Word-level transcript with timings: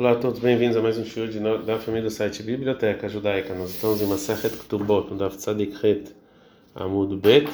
Olá 0.00 0.12
a 0.12 0.16
todos, 0.16 0.40
bem-vindos 0.40 0.78
a 0.78 0.80
mais 0.80 0.96
um 0.96 1.04
show 1.04 1.26
de, 1.26 1.38
da 1.38 1.78
família 1.78 2.08
do 2.08 2.10
site 2.10 2.42
Biblioteca 2.42 3.06
Judaica. 3.06 3.54
Nós 3.54 3.68
estamos 3.68 4.00
em 4.00 4.06
Masachet 4.06 4.56
Ketubot, 4.56 5.10
no 5.10 5.18
Daf 5.18 5.36
Tzadik 5.36 5.74
Het 5.84 6.14
Amud 6.74 7.16
Bet, 7.16 7.50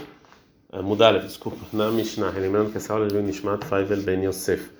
Amud 0.70 1.02
Aleph, 1.02 1.24
desculpa, 1.24 1.58
na 1.72 1.90
Mishnah. 1.90 2.30
Lembrando 2.30 2.70
que 2.70 2.76
essa 2.76 2.92
aula 2.92 3.06
é 3.06 3.08
de 3.08 3.20
Nishmat 3.20 3.64
Faivel 3.64 4.00
Ben 4.00 4.24
Yosef. 4.24 4.70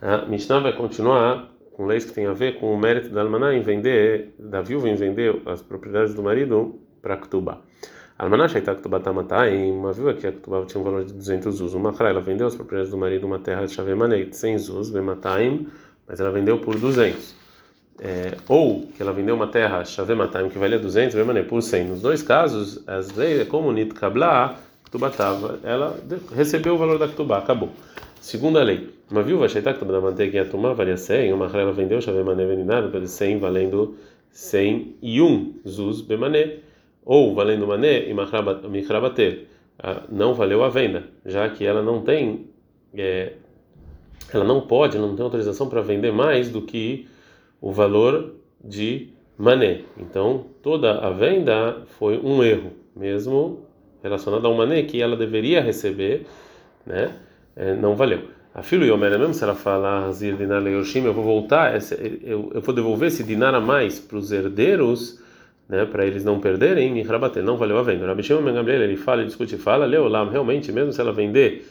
A 0.00 0.24
Mishnah 0.24 0.60
vai 0.60 0.74
continuar 0.74 1.50
com 1.72 1.84
leis 1.84 2.06
que 2.06 2.14
tem 2.14 2.24
a 2.24 2.32
ver 2.32 2.58
com 2.58 2.72
o 2.72 2.78
mérito 2.78 3.10
da 3.10 3.20
Almaná 3.20 3.52
em 3.52 3.60
vender, 3.60 4.34
da 4.38 4.62
viúva 4.62 4.88
em 4.88 4.94
vender 4.94 5.42
as 5.44 5.60
propriedades 5.60 6.14
do 6.14 6.22
marido 6.22 6.80
para 7.02 7.18
Ketubah. 7.18 7.60
Almaná 8.18 8.48
Shaita 8.48 8.74
Ketubah 8.74 9.00
Tamatai, 9.00 9.70
uma 9.70 9.92
viúva 9.92 10.14
que 10.14 10.26
a 10.26 10.32
Ketubah 10.32 10.64
tinha 10.64 10.80
um 10.80 10.84
valor 10.84 11.04
de 11.04 11.12
200 11.12 11.54
zuz. 11.54 11.74
Uma 11.74 11.94
ela 12.00 12.22
vendeu 12.22 12.46
as 12.46 12.54
propriedades 12.54 12.90
do 12.90 12.96
marido 12.96 13.26
uma 13.26 13.38
terra 13.38 13.66
de 13.66 13.74
Shavemanei, 13.74 14.32
100 14.32 14.58
zuz, 14.58 14.88
Bemataim, 14.88 15.68
mas 16.10 16.18
ela 16.18 16.32
vendeu 16.32 16.58
por 16.58 16.76
200. 16.76 17.36
É, 18.02 18.36
ou 18.48 18.88
que 18.96 19.00
ela 19.00 19.12
vendeu 19.12 19.36
uma 19.36 19.46
terra 19.46 19.84
Shavemataim 19.84 20.48
que 20.48 20.58
valia 20.58 20.78
200, 20.78 21.14
Bemane 21.14 21.44
por 21.44 21.62
100. 21.62 21.84
Nos 21.84 22.02
dois 22.02 22.20
casos, 22.20 22.82
as 22.88 23.14
leis 23.14 23.46
como 23.46 23.70
Nit 23.70 23.94
Kabla, 23.94 24.56
Ktubatava, 24.84 25.60
ela 25.62 25.96
recebeu 26.34 26.74
o 26.74 26.78
valor 26.78 26.98
da 26.98 27.06
Ktubá, 27.06 27.38
acabou. 27.38 27.70
Segunda 28.20 28.60
lei, 28.62 28.90
uma 29.08 29.22
viúva 29.22 29.48
Shaitak 29.48 29.78
Ktubá 29.78 30.00
manteiga 30.00 30.38
e 30.38 30.40
a 30.40 30.44
Tumá 30.44 30.72
valia 30.72 30.96
100, 30.96 31.32
uma 31.32 31.46
ela 31.46 31.72
vendeu 31.72 32.00
Shavemane 32.00 32.44
vendinado 32.44 32.90
pelo 32.90 33.06
100, 33.06 33.38
valendo 33.38 33.96
100 34.32 34.96
e 35.00 35.20
1 35.20 35.60
Zuz 35.68 36.00
Bemane, 36.00 36.58
ou 37.04 37.34
valendo 37.34 37.68
Mané 37.68 38.08
e 38.08 38.14
Mikrabater. 38.68 39.46
Não 40.10 40.34
valeu 40.34 40.64
a 40.64 40.68
venda, 40.68 41.04
já 41.24 41.48
que 41.48 41.64
ela 41.64 41.82
não 41.82 42.02
tem. 42.02 42.46
É, 42.94 43.34
ela 44.32 44.44
não 44.44 44.60
pode, 44.60 44.98
não 44.98 45.14
tem 45.14 45.24
autorização 45.24 45.68
para 45.68 45.80
vender 45.80 46.12
mais 46.12 46.48
do 46.48 46.62
que 46.62 47.08
o 47.60 47.72
valor 47.72 48.34
de 48.62 49.08
mané. 49.36 49.82
Então, 49.98 50.46
toda 50.62 50.98
a 50.98 51.10
venda 51.10 51.82
foi 51.98 52.18
um 52.18 52.42
erro, 52.42 52.72
mesmo 52.94 53.60
relacionado 54.02 54.46
a 54.46 54.48
um 54.48 54.56
mané 54.56 54.82
que 54.82 55.00
ela 55.00 55.16
deveria 55.16 55.60
receber, 55.60 56.26
né? 56.86 57.14
É, 57.56 57.74
não 57.74 57.94
valeu. 57.94 58.22
A 58.54 58.62
filho 58.62 58.84
Yomer, 58.84 59.18
mesmo 59.18 59.32
se 59.32 59.44
ela 59.44 59.54
falar 59.54 60.10
Zir 60.12 60.36
Dinar 60.36 60.60
Leoshim, 60.60 61.04
eu 61.04 61.14
vou 61.14 61.22
voltar, 61.22 61.78
eu, 62.22 62.50
eu 62.52 62.60
vou 62.60 62.74
devolver 62.74 63.08
esse 63.08 63.22
dinar 63.22 63.54
a 63.54 63.60
mais 63.60 64.00
para 64.00 64.16
os 64.16 64.32
herdeiros, 64.32 65.20
né, 65.68 65.84
para 65.84 66.04
eles 66.04 66.24
não 66.24 66.40
perderem, 66.40 66.98
e 66.98 67.02
rabater, 67.02 67.44
não 67.44 67.56
valeu 67.56 67.78
a 67.78 67.82
venda. 67.82 68.06
Rabi 68.06 68.24
Shimon 68.24 68.48
ele 68.48 68.96
fala, 68.96 69.20
ele 69.20 69.28
discute 69.28 69.54
e 69.54 69.58
fala, 69.58 69.86
Leolam, 69.86 70.28
realmente, 70.28 70.72
mesmo 70.72 70.92
se 70.92 71.00
ela 71.00 71.12
vender 71.12 71.64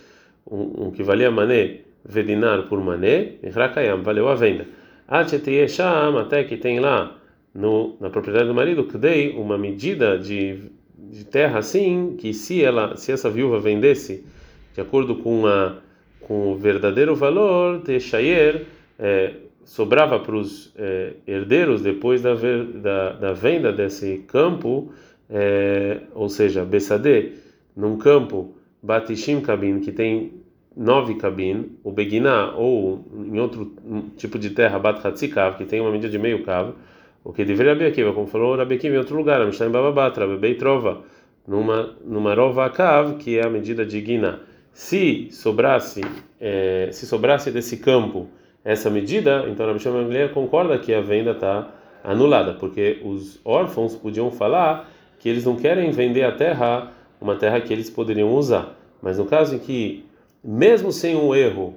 um, 0.50 0.86
um 0.86 0.91
que 0.91 1.03
valia 1.03 1.30
mané, 1.30 1.81
vedinar 2.09 2.63
por 2.63 2.81
mané, 2.83 3.35
Rakayam, 3.53 4.02
valeu 4.02 4.27
a 4.27 4.35
venda. 4.35 4.65
Até 5.07 6.43
que 6.43 6.57
tem 6.57 6.79
lá 6.79 7.16
no, 7.53 7.95
na 7.99 8.09
propriedade 8.09 8.47
do 8.47 8.53
marido, 8.53 8.83
que 8.83 8.97
dei 8.97 9.31
uma 9.38 9.57
medida 9.57 10.17
de, 10.17 10.59
de 10.97 11.23
terra 11.23 11.59
assim, 11.59 12.16
que 12.17 12.33
se 12.33 12.63
ela, 12.63 12.97
se 12.97 13.11
essa 13.11 13.29
viúva 13.29 13.59
vendesse 13.59 14.25
de 14.73 14.81
acordo 14.81 15.17
com, 15.17 15.45
a, 15.45 15.75
com 16.21 16.51
o 16.51 16.55
verdadeiro 16.55 17.16
valor, 17.16 17.81
Techayer, 17.81 18.66
é, 18.97 19.33
sobrava 19.63 20.19
para 20.19 20.35
os 20.35 20.73
é, 20.77 21.13
herdeiros 21.27 21.81
depois 21.81 22.21
da, 22.21 22.33
ver, 22.33 22.63
da, 22.66 23.11
da, 23.13 23.33
venda 23.33 23.71
desse 23.71 24.23
campo, 24.27 24.91
é, 25.29 25.99
ou 26.16 26.27
seja, 26.27 26.66
Bessadê, 26.66 27.33
num 27.75 27.97
campo 27.97 28.55
Batishim 28.81 29.41
Kabin, 29.41 29.79
que 29.79 29.91
tem 29.91 30.38
nove 30.80 31.16
cabin, 31.16 31.77
o 31.83 31.91
beginá 31.91 32.53
ou 32.55 33.05
em 33.13 33.38
outro 33.38 33.73
tipo 34.16 34.39
de 34.39 34.52
terra 34.52 34.80
bat 34.80 35.05
hatzikav, 35.05 35.58
que 35.58 35.66
tem 35.66 35.81
uma 35.81 35.91
medida 35.91 36.09
de 36.09 36.17
meio 36.17 36.41
cavo, 36.44 36.73
o 37.22 37.33
que 37.33 37.44
deveria 37.44 37.73
Rabi 37.73 37.85
Akiva, 37.85 38.13
como 38.13 38.27
falou 38.27 38.55
Rabi 38.55 38.75
Akiva 38.75 38.95
em 38.95 38.97
outro 38.97 39.17
lugar, 39.17 39.45
Mishnah 39.45 39.67
em 39.67 39.72
Bababatra, 39.72 40.25
Bebei 40.25 40.55
Trova, 40.55 41.02
numa 41.45 41.95
numa 42.05 42.33
rova 42.33 42.69
kav, 42.69 43.17
que 43.17 43.38
é 43.38 43.45
a 43.45 43.50
medida 43.50 43.85
de 43.85 44.00
guiná. 44.00 44.40
Se 44.72 45.28
sobrasse 45.31 46.00
é, 46.40 46.90
se 46.94 47.06
sobrasse 47.06 47.51
desse 47.51 47.75
campo 47.75 48.29
essa 48.63 48.90
medida, 48.90 49.46
então 49.50 49.66
Rabi 49.66 49.79
Shimon 49.79 50.07
concorda 50.34 50.79
que 50.79 50.94
a 50.94 51.01
venda 51.01 51.31
está 51.31 51.67
anulada, 52.06 52.53
porque 52.53 53.01
os 53.03 53.41
órfãos 53.44 53.97
podiam 53.97 54.31
falar 54.31 54.90
que 55.19 55.28
eles 55.28 55.44
não 55.44 55.57
querem 55.57 55.91
vender 55.91 56.23
a 56.23 56.31
terra, 56.31 56.94
uma 57.19 57.35
terra 57.35 57.59
que 57.59 57.73
eles 57.73 57.90
poderiam 57.90 58.34
usar. 58.34 58.78
Mas 59.01 59.17
no 59.17 59.25
caso 59.25 59.56
em 59.56 59.59
que 59.59 60.09
mesmo 60.44 60.91
sem 60.91 61.16
um 61.16 61.33
erro, 61.35 61.75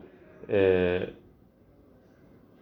é, 0.48 1.08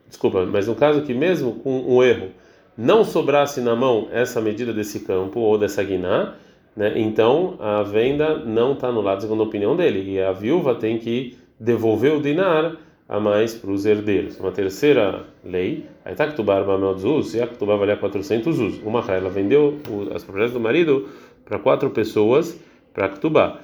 desculpa, 0.09 0.45
mas 0.47 0.67
no 0.67 0.75
caso 0.75 1.03
que 1.03 1.15
mesmo 1.15 1.55
com 1.57 1.97
um 1.97 2.03
erro 2.03 2.29
não 2.77 3.05
sobrasse 3.05 3.61
na 3.61 3.77
mão 3.77 4.09
essa 4.11 4.41
medida 4.41 4.73
desse 4.73 5.01
campo 5.01 5.41
ou 5.41 5.59
dessa 5.59 5.83
guiná, 5.83 6.35
né, 6.75 6.93
então 6.97 7.57
a 7.59 7.83
venda 7.83 8.39
não 8.39 8.73
está 8.73 8.89
anulada 8.89 9.21
segundo 9.21 9.43
a 9.43 9.47
opinião 9.47 9.77
dele 9.77 10.13
e 10.13 10.21
a 10.21 10.33
viúva 10.33 10.75
tem 10.75 10.99
que 10.99 11.37
devolver 11.59 12.15
o 12.15 12.23
dinar 12.23 12.77
a 13.09 13.19
mais 13.19 13.53
para 13.53 13.71
os 13.71 13.85
herdeiros. 13.85 14.39
Uma 14.39 14.53
terceira 14.53 15.27
lei, 15.45 15.85
aí 16.05 16.13
está 16.13 16.29
que 16.29 16.43
zuz, 16.99 17.35
e 17.35 17.43
a 17.43 17.47
tubar 17.47 17.77
valia 17.77 17.97
400 17.97 18.59
us. 18.61 18.81
Uma 18.85 19.05
ela 19.13 19.29
vendeu 19.29 19.79
as 20.15 20.23
propriedades 20.23 20.55
do 20.55 20.61
marido 20.61 21.09
para 21.45 21.59
quatro 21.59 21.91
pessoas 21.91 22.59
para 22.95 23.09
Ktubá 23.09 23.61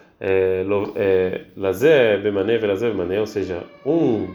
Lazé, 1.57 2.17
Bemané, 2.19 2.59
Velazé, 2.59 2.89
Bemané, 2.89 3.21
ou 3.21 3.27
seja, 3.27 3.63
um 3.85 4.29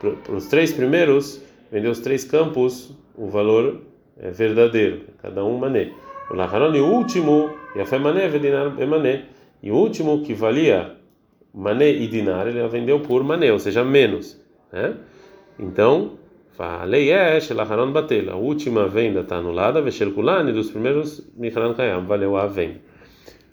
para 0.00 0.34
os 0.34 0.46
três 0.46 0.72
primeiros, 0.72 1.42
vendeu 1.70 1.90
os 1.90 2.00
três 2.00 2.24
campos 2.24 2.96
o 3.14 3.28
valor 3.28 3.82
é, 4.18 4.30
verdadeiro, 4.30 5.02
cada 5.20 5.44
um 5.44 5.58
mané. 5.58 5.92
O 6.30 6.34
Laharon, 6.34 6.72
o 6.72 6.92
último, 6.92 7.50
e 7.76 7.80
a 7.80 7.86
fé 7.86 7.98
mané, 7.98 8.26
Vedinar, 8.28 8.70
Bemané, 8.70 9.24
e 9.62 9.70
o 9.70 9.74
último 9.74 10.22
que 10.22 10.32
valia 10.32 10.96
mané 11.52 11.90
e 11.90 12.06
dinar, 12.06 12.46
ele 12.46 12.66
vendeu 12.68 13.00
por 13.00 13.22
mané, 13.22 13.52
ou 13.52 13.58
seja, 13.58 13.84
menos. 13.84 14.40
Né? 14.72 14.94
Então, 15.58 16.12
falei 16.52 17.10
é, 17.10 17.38
Laharon 17.52 17.92
Batela, 17.92 18.32
a 18.32 18.36
última 18.36 18.88
venda 18.88 19.20
está 19.20 19.36
anulada, 19.36 19.82
Veshel 19.82 20.12
Kulani, 20.12 20.52
dos 20.52 20.70
primeiros, 20.70 21.28
Michanan 21.36 21.74
Kayam, 21.74 22.06
valeu 22.06 22.36
a 22.36 22.46
venda. 22.46 22.80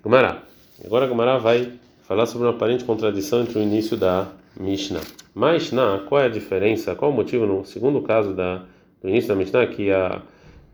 Gumará. 0.02 0.47
Agora 0.86 1.06
a 1.06 1.08
Gamara 1.08 1.40
vai 1.40 1.72
falar 2.04 2.26
sobre 2.28 2.48
uma 2.48 2.54
aparente 2.54 2.86
contradição 2.86 3.42
entre 3.42 3.58
o 3.58 3.62
início 3.62 3.98
da 3.98 4.28
Mishnah. 4.60 5.02
Mishnah, 5.36 6.04
qual 6.08 6.22
é 6.22 6.26
a 6.26 6.30
diferença? 6.30 6.94
Qual 6.94 7.12
o 7.12 7.14
motivo 7.14 7.46
no 7.48 7.66
segundo 7.66 8.02
caso 8.02 8.34
da, 8.34 8.64
do 9.02 9.10
início 9.10 9.28
da 9.28 9.36
Mishnah 9.36 9.66
que 9.68 9.92
a 9.92 10.22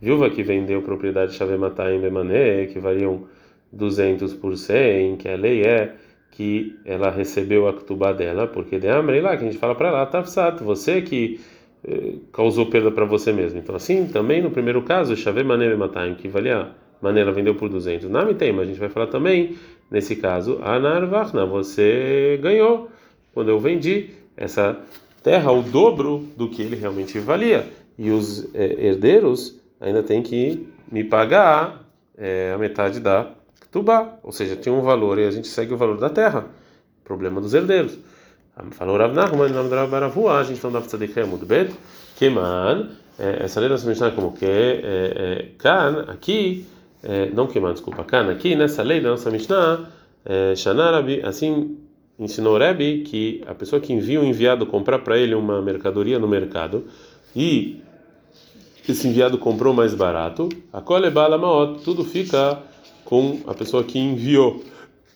viúva 0.01 0.29
que 0.29 0.43
vendeu 0.43 0.81
propriedade 0.81 1.31
de 1.31 1.37
Shavematai 1.37 1.95
em 1.95 2.01
Bemané, 2.01 2.65
que 2.65 2.79
variam 2.79 3.23
200 3.71 4.33
por 4.33 4.57
100, 4.57 5.15
que 5.15 5.29
a 5.29 5.37
lei 5.37 5.63
é 5.63 5.95
que 6.31 6.77
ela 6.83 7.09
recebeu 7.09 7.67
a 7.67 7.73
ktubá 7.73 8.11
dela, 8.11 8.45
porque 8.45 8.79
de 8.79 8.89
Amrei 8.89 9.21
lá, 9.21 9.37
que 9.37 9.43
a 9.43 9.45
gente 9.45 9.57
fala 9.57 9.75
para 9.75 9.87
ela, 9.87 10.05
Tafsat, 10.05 10.61
você 10.61 11.01
que 11.01 11.39
eh, 11.87 12.15
causou 12.33 12.65
perda 12.65 12.91
para 12.91 13.05
você 13.05 13.31
mesmo. 13.31 13.59
Então, 13.59 13.75
assim, 13.75 14.07
também 14.07 14.41
no 14.41 14.51
primeiro 14.51 14.81
caso, 14.81 15.15
Shavemané 15.15 15.69
Bematai, 15.69 16.15
que 16.15 16.27
valia 16.27 16.71
maneira 17.03 17.31
vendeu 17.31 17.53
por 17.55 17.69
200. 17.69 18.09
Não 18.09 18.33
tem, 18.33 18.53
mas 18.53 18.63
a 18.63 18.65
gente 18.65 18.79
vai 18.79 18.89
falar 18.89 19.07
também, 19.07 19.57
nesse 19.91 20.15
caso, 20.15 20.59
Anarvachna, 20.63 21.45
você 21.45 22.39
ganhou 22.41 22.89
quando 23.33 23.49
eu 23.49 23.59
vendi 23.59 24.11
essa 24.37 24.79
terra 25.21 25.51
o 25.51 25.61
dobro 25.61 26.25
do 26.37 26.49
que 26.49 26.61
ele 26.61 26.75
realmente 26.75 27.19
valia. 27.19 27.67
E 27.97 28.09
os 28.09 28.47
é, 28.55 28.87
herdeiros 28.87 29.59
ainda 29.79 30.01
têm 30.01 30.23
que 30.23 30.67
me 30.91 31.03
pagar 31.03 31.83
é, 32.17 32.53
a 32.53 32.57
metade 32.57 32.99
da 32.99 33.31
Tubá, 33.71 34.17
ou 34.23 34.31
seja, 34.31 34.55
tinha 34.55 34.73
um 34.73 34.81
valor 34.81 35.19
e 35.19 35.25
a 35.25 35.31
gente 35.31 35.47
segue 35.47 35.73
o 35.73 35.77
valor 35.77 35.97
da 35.97 36.09
terra. 36.09 36.45
Problema 37.03 37.41
dos 37.41 37.53
herdeiros. 37.53 37.97
Falou 38.71 38.97
Rav 38.97 39.13
Nachman, 39.13 39.49
nome 39.49 39.69
Rav 39.69 39.89
Baravua, 39.89 40.37
a 40.37 40.43
gente 40.43 40.63
não 40.63 40.71
dá 40.71 40.79
para 40.79 40.89
saber 40.89 41.07
que 41.07 41.19
é 41.19 41.25
muito 41.25 41.45
bem. 41.45 41.69
Que 42.15 42.29
man, 42.29 42.91
essa 43.17 43.59
lei 43.59 43.67
nós 43.67 43.83
mencionamos 43.83 44.15
como 44.15 44.31
que 44.37 44.45
é, 44.45 45.47
can, 45.57 46.05
aqui 46.07 46.67
é, 47.03 47.29
não 47.31 47.47
queimar, 47.47 47.73
desculpa, 47.73 48.03
cana, 48.03 48.31
aqui 48.31 48.55
nessa 48.55 48.81
lei 48.81 49.01
da 49.01 49.09
nossa 49.09 49.29
Mishnah, 49.29 49.89
é, 50.25 50.55
Shanarabi, 50.55 51.21
assim 51.23 51.77
ensinou 52.17 52.57
Rebbe 52.57 52.99
que 53.01 53.41
a 53.47 53.53
pessoa 53.53 53.81
que 53.81 53.91
envia 53.91 54.21
um 54.21 54.23
enviado 54.23 54.65
comprar 54.65 54.99
para 54.99 55.17
ele 55.17 55.33
uma 55.33 55.61
mercadoria 55.61 56.19
no 56.19 56.27
mercado 56.27 56.85
e 57.35 57.81
esse 58.87 59.07
enviado 59.07 59.37
comprou 59.37 59.73
mais 59.73 59.93
barato, 59.93 60.49
a 60.71 60.81
kolebala 60.81 61.37
maot, 61.37 61.81
tudo 61.83 62.03
fica 62.03 62.59
com 63.05 63.39
a 63.47 63.53
pessoa 63.53 63.83
que 63.83 63.97
enviou. 63.97 64.61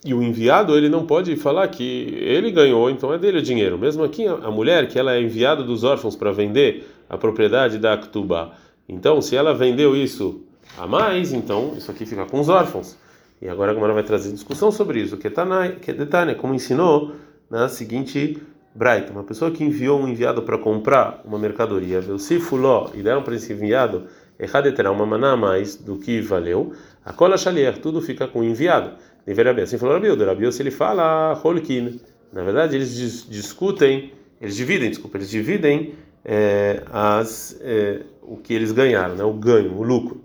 E 0.06 0.14
o 0.14 0.24
enviado 0.24 0.78
ele 0.78 0.88
não 0.88 1.06
pode 1.06 1.36
falar 1.36 1.68
que 1.68 1.84
ele 2.22 2.50
ganhou, 2.50 2.90
então 2.90 3.14
é 3.14 3.18
dele 3.18 3.40
o 3.40 3.42
dinheiro. 3.42 3.78
Mesmo 3.78 4.04
aqui 4.04 4.26
a 4.26 4.50
mulher 4.50 4.88
que 4.88 4.98
ela 4.98 5.14
é 5.14 5.22
enviada 5.22 5.64
dos 5.64 5.84
órfãos 5.84 6.16
para 6.16 6.32
vender 6.32 6.88
a 7.10 7.18
propriedade 7.18 7.78
da 7.78 7.94
Aktuba. 7.94 8.54
Então, 8.88 9.22
se 9.22 9.36
ela 9.36 9.54
vendeu 9.54 9.96
isso 9.96 10.47
a 10.78 10.88
mais, 10.88 11.34
então 11.34 11.76
isso 11.78 11.92
aqui 11.92 12.06
fica 12.06 12.26
com 12.26 12.40
os 12.40 12.50
órfãos. 12.50 12.98
E 13.42 13.48
agora 13.48 13.72
a 13.72 13.74
Gamara 13.76 13.94
vai 13.94 14.04
trazer 14.04 14.32
discussão 14.32 14.72
sobre 14.72 15.00
isso. 15.00 15.18
Que 15.18 15.28
é 15.28 15.94
detalhe, 15.94 16.36
como 16.36 16.56
ensinou 16.56 17.16
na 17.50 17.70
seguinte 17.70 18.42
Braita, 18.74 19.12
uma 19.12 19.24
pessoa 19.24 19.50
que 19.50 19.64
enviou 19.64 20.00
um 20.00 20.08
enviado 20.08 20.44
para 20.44 20.58
comprar 20.58 21.22
uma 21.26 21.40
mercadoria, 21.40 22.00
viu 22.00 22.20
se 22.20 22.40
fuló 22.40 22.92
e 22.94 23.02
deram 23.02 23.24
para 23.24 23.34
esse 23.34 23.52
enviado, 23.52 24.06
errado 24.40 24.72
terá 24.72 24.92
uma 24.92 25.04
maná 25.04 25.32
a 25.32 25.38
mais 25.38 25.76
do 25.76 25.98
que 25.98 26.22
valeu, 26.22 26.74
a 27.04 27.12
cola 27.12 27.38
chalier, 27.38 27.80
tudo 27.80 28.02
fica 28.02 28.28
com 28.28 28.42
o 28.42 28.44
enviado. 28.44 28.92
Deveria. 29.26 29.64
Assim 29.64 29.78
falou 29.78 29.96
Rabiu, 29.96 30.16
Rabiu 30.26 30.52
se 30.52 30.62
ele 30.62 30.72
fala 30.72 31.34
holkin. 31.34 32.00
Na 32.32 32.44
verdade, 32.44 32.76
eles 32.76 33.26
discutem, 33.28 34.14
eles 34.40 34.56
dividem, 34.56 34.90
desculpa, 34.90 35.18
eles 35.18 35.30
dividem 35.30 35.96
é, 36.24 36.84
as, 36.92 37.58
é, 37.62 38.02
o 38.22 38.38
que 38.38 38.54
eles 38.54 38.72
ganharam, 38.72 39.16
né, 39.16 39.24
o 39.24 39.34
ganho, 39.34 39.76
o 39.76 39.82
lucro. 39.82 40.22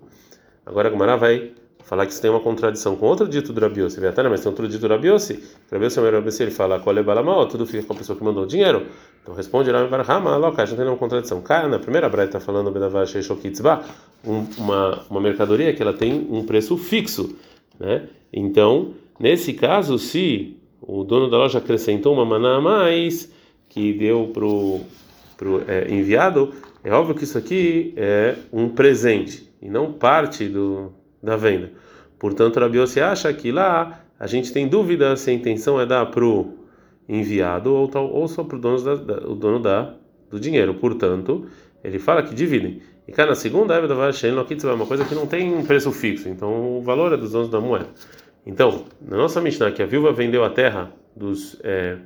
Agora 0.73 0.89
Gumara 0.89 1.19
vai 1.19 1.51
falar 1.85 2.07
que 2.07 2.13
isso 2.13 2.23
tem 2.23 2.31
uma 2.31 2.41
contradição 2.41 2.97
com 2.97 3.05
outro 3.05 3.29
dito 3.29 3.53
do 3.53 3.61
Rabiossi, 3.61 4.01
mas 4.01 4.41
tem 4.41 4.51
outro 4.51 4.67
dito 4.67 4.81
do 4.81 4.89
Rabiossi. 4.89 5.45
Rabiossi, 5.71 6.01
o 6.01 6.11
Rabiossi, 6.11 6.43
ele 6.43 6.51
fala, 6.51 6.83
é 6.83 7.03
balamal, 7.03 7.47
tudo 7.47 7.67
fica 7.67 7.83
com 7.83 7.93
a 7.93 7.97
pessoa 7.97 8.17
que 8.17 8.25
mandou 8.25 8.45
o 8.45 8.47
dinheiro. 8.47 8.87
Então 9.23 9.35
responde 9.35 9.71
Rami 9.71 9.91
Barhama, 9.91 10.35
loca, 10.39 10.63
não 10.63 10.69
tem 10.69 10.79
nenhuma 10.79 10.97
contradição. 10.97 11.43
Cara, 11.43 11.69
na 11.69 11.79
primeira 11.79 12.09
braita 12.09 12.39
está 12.39 12.41
falando 12.41 12.71
Bedavah 12.71 13.05
Sheishokitzba, 13.05 13.85
uma, 14.25 15.05
uma 15.11 15.21
mercadoria 15.21 15.75
que 15.75 15.83
ela 15.83 15.93
tem 15.93 16.27
um 16.31 16.43
preço 16.45 16.79
fixo, 16.79 17.37
né? 17.79 18.09
Então, 18.33 18.95
nesse 19.21 19.53
caso, 19.53 19.99
se 19.99 20.57
o 20.81 21.05
dono 21.05 21.29
da 21.29 21.37
loja 21.37 21.59
acrescentou 21.59 22.15
uma 22.15 22.25
maná 22.25 22.57
a 22.57 22.61
mais, 22.63 23.31
que 23.69 23.93
deu 23.93 24.31
para 24.33 24.47
o 24.47 24.81
é, 25.69 25.93
enviado, 25.93 26.55
é 26.85 26.93
óbvio 26.93 27.15
que 27.15 27.25
isso 27.25 27.39
aqui 27.39 27.93
é 27.97 28.37
um 28.53 28.69
presente 28.69 29.53
e 29.61 29.69
não 29.69 29.93
parte 29.93 30.49
do, 30.49 30.93
da 31.23 31.37
venda. 31.37 31.71
Portanto, 32.19 32.59
Rabi 32.59 32.79
Yossi 32.79 33.01
acha 33.01 33.33
que 33.33 33.53
lá 33.53 34.05
a 34.19 34.27
gente 34.27 34.53
tem 34.53 34.69
dúvida 34.69 35.17
se 35.17 35.31
a 35.31 35.33
intenção 35.33 35.81
é 35.81 35.87
dar 35.87 36.07
para 36.07 36.25
o 36.25 36.59
enviado 37.09 37.75
ou, 37.75 37.89
tal, 37.89 38.11
ou 38.11 38.29
só 38.29 38.45
para 38.45 38.57
o 38.57 38.61
dono, 38.61 38.83
da, 38.83 38.95
da, 38.95 39.29
o 39.29 39.35
dono 39.35 39.59
da, 39.59 39.95
do 40.31 40.39
dinheiro. 40.39 40.75
Portanto, 40.75 41.47
ele 41.83 41.99
fala 41.99 42.23
que 42.23 42.35
dividem. 42.35 42.81
E 43.07 43.13
cá 43.13 43.27
na 43.27 43.35
segunda, 43.35 43.75
é 43.75 44.73
uma 44.73 44.87
coisa 44.87 45.05
que 45.05 45.15
não 45.15 45.27
tem 45.27 45.53
um 45.53 45.65
preço 45.65 45.91
fixo, 45.91 46.29
então 46.29 46.79
o 46.79 46.83
valor 46.83 47.13
é 47.13 47.17
dos 47.17 47.33
donos 47.33 47.49
da 47.49 47.61
moeda. 47.61 47.89
Então, 48.47 48.85
na 49.01 49.17
nossa 49.17 49.41
Mishnah, 49.41 49.73
que 49.73 49.83
a 49.83 49.87
viúva 49.87 50.13
vendeu 50.13 50.45
a 50.45 50.51
terra 50.51 50.93
dos. 51.15 51.59
É, 51.63 51.99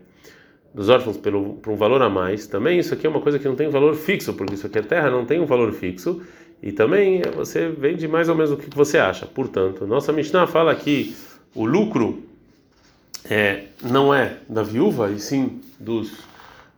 dos 0.76 0.90
órfãos 0.90 1.16
pelo, 1.16 1.54
por 1.54 1.72
um 1.72 1.76
valor 1.76 2.02
a 2.02 2.08
mais, 2.10 2.46
também 2.46 2.78
isso 2.78 2.92
aqui 2.92 3.06
é 3.06 3.08
uma 3.08 3.22
coisa 3.22 3.38
que 3.38 3.48
não 3.48 3.56
tem 3.56 3.66
um 3.66 3.70
valor 3.70 3.94
fixo, 3.94 4.34
porque 4.34 4.52
isso 4.52 4.66
aqui 4.66 4.78
é 4.78 4.82
terra, 4.82 5.10
não 5.10 5.24
tem 5.24 5.40
um 5.40 5.46
valor 5.46 5.72
fixo, 5.72 6.20
e 6.62 6.70
também 6.70 7.22
você 7.34 7.66
vende 7.68 8.06
mais 8.06 8.28
ou 8.28 8.34
menos 8.34 8.52
o 8.52 8.58
que 8.58 8.68
você 8.76 8.98
acha. 8.98 9.24
Portanto, 9.24 9.86
nossa 9.86 10.12
Mishnah 10.12 10.46
fala 10.46 10.74
que 10.74 11.16
o 11.54 11.64
lucro 11.64 12.22
é, 13.24 13.68
não 13.82 14.12
é 14.12 14.36
da 14.46 14.62
viúva, 14.62 15.10
e 15.10 15.18
sim 15.18 15.62
dos 15.80 16.12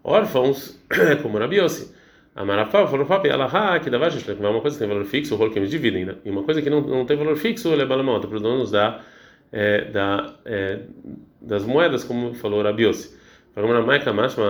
órfãos, 0.05 0.79
como 1.21 1.37
Rabiossi. 1.37 1.93
A 2.37 2.45
Marafá 2.45 2.87
falou, 2.87 3.05
ela 3.25 3.81
que 3.81 3.91
dá 3.91 3.99
uma 3.99 4.61
coisa 4.61 4.77
que 4.77 4.79
tem 4.79 4.87
valor 4.87 5.07
fixo, 5.07 5.35
o 5.35 5.37
rolo 5.37 5.51
que 5.51 5.59
eles 5.59 5.73
né? 6.07 6.15
e 6.25 6.31
uma 6.31 6.45
coisa 6.45 6.63
que 6.63 6.71
não, 6.71 6.83
não 6.83 7.05
tem 7.05 7.17
valor 7.17 7.37
fixo, 7.37 7.67
ele 7.71 7.83
é 7.83 7.87
balamota, 7.87 8.29
para 8.29 8.37
os 8.37 8.43
donos 8.43 8.71
da, 8.71 9.01
é, 9.51 9.87
da, 9.87 10.35
é, 10.45 10.83
das 11.41 11.65
moedas, 11.65 12.05
como 12.05 12.33
falou 12.35 12.63
Rabiossi. 12.63 13.18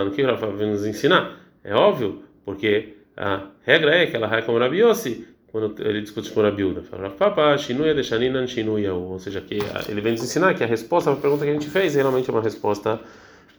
O 0.09 0.11
que 0.11 0.23
Rafa 0.23 0.47
vem 0.49 0.71
nos 0.71 0.87
ensinar? 0.87 1.39
É 1.65 1.75
óbvio, 1.75 2.23
porque 2.45 2.97
a 3.17 3.47
regra 3.63 3.95
é 3.95 4.07
que 4.07 4.17
ela 4.17 4.27
vai 4.27 4.43
como 4.43 4.59
Rabiossi 4.59 5.27
quando 5.51 5.75
ele 5.83 6.03
discute 6.03 6.31
com 6.31 6.43
Rabiuda. 6.43 6.83
Fala, 6.83 7.09
de 7.95 8.91
ou 8.91 9.19
seja, 9.19 9.41
que 9.41 9.59
ele 9.89 10.01
vem 10.01 10.13
nos 10.13 10.23
ensinar 10.23 10.55
que 10.55 10.63
a 10.63 10.67
resposta 10.67 11.11
à 11.11 11.17
pergunta 11.17 11.45
que 11.45 11.51
a 11.51 11.55
gente 11.55 11.69
fez 11.69 11.95
realmente 11.95 12.29
é 12.29 12.33
uma 12.33 12.43
resposta 12.43 13.01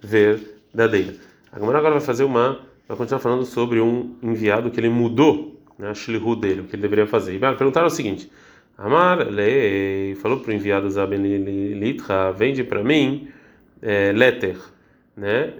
verdadeira. 0.02 1.16
A 1.52 1.60
Gamara 1.60 1.80
agora 1.80 1.96
vai 1.96 2.02
fazer 2.02 2.24
uma, 2.24 2.60
vai 2.88 2.96
continuar 2.96 3.20
falando 3.20 3.44
sobre 3.44 3.82
um 3.82 4.16
enviado 4.22 4.70
que 4.70 4.80
ele 4.80 4.90
mudou, 4.90 5.60
né, 5.78 5.90
a 5.90 5.94
shlihu 5.94 6.36
dele, 6.36 6.62
o 6.62 6.64
que 6.66 6.76
ele 6.76 6.82
deveria 6.82 7.08
fazer. 7.08 7.34
E 7.34 7.38
vai 7.40 7.56
perguntar 7.56 7.86
o 7.86 7.90
seguinte: 7.90 8.32
Amar 8.78 9.28
le 9.30 10.16
falou 10.22 10.40
para 10.40 10.52
o 10.52 10.54
enviado 10.54 10.90
Zaben 10.90 11.22
Litra, 11.74 12.32
vende 12.32 12.64
para 12.64 12.84
mim 12.84 13.30
é, 13.82 14.12
letter 14.12 14.58
né? 15.20 15.54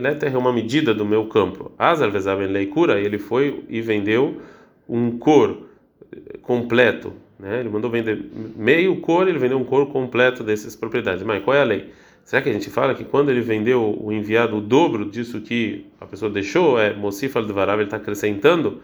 Letter 0.00 0.34
é 0.34 0.38
uma 0.38 0.52
medida 0.52 0.92
do 0.92 1.04
meu 1.04 1.26
campo. 1.26 1.70
Azar 1.78 2.10
vezaben 2.10 2.48
leikura, 2.48 2.98
ele 2.98 3.18
foi 3.18 3.62
e 3.68 3.80
vendeu 3.80 4.40
um 4.88 5.18
cor 5.18 5.68
completo, 6.42 7.12
né? 7.38 7.60
Ele 7.60 7.68
mandou 7.68 7.90
vender 7.90 8.24
meio 8.56 8.96
cor, 9.00 9.28
ele 9.28 9.38
vendeu 9.38 9.58
um 9.58 9.64
cor 9.64 9.86
completo 9.86 10.42
dessas 10.42 10.74
propriedades. 10.74 11.22
Mas 11.22 11.42
qual 11.44 11.56
é 11.56 11.60
a 11.60 11.64
lei? 11.64 11.90
Será 12.24 12.42
que 12.42 12.48
a 12.48 12.52
gente 12.52 12.70
fala 12.70 12.94
que 12.94 13.04
quando 13.04 13.30
ele 13.30 13.40
vendeu 13.40 13.96
o 14.02 14.12
enviado 14.12 14.56
o 14.56 14.60
dobro 14.60 15.04
disso 15.04 15.40
que 15.40 15.86
a 16.00 16.06
pessoa 16.06 16.30
deixou, 16.30 16.78
é 16.78 16.92
Mosif 16.92 17.36
al-Dvarav, 17.36 17.78
ele 17.78 17.84
está 17.84 17.98
acrescentando 17.98 18.80